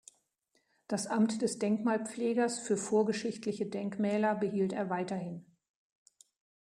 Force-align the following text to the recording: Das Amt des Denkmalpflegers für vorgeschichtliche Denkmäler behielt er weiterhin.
Das 0.87 1.05
Amt 1.05 1.43
des 1.43 1.59
Denkmalpflegers 1.59 2.57
für 2.57 2.75
vorgeschichtliche 2.75 3.67
Denkmäler 3.67 4.33
behielt 4.33 4.73
er 4.73 4.89
weiterhin. 4.89 5.45